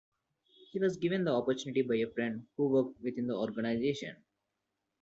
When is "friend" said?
2.09-2.47